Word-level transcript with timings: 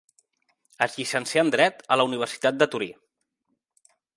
Es 0.85 0.95
llicencià 1.01 1.43
en 1.45 1.53
dret 1.57 1.85
a 1.95 1.99
la 2.01 2.09
Universitat 2.11 2.59
de 2.63 2.69
Torí. 2.73 2.89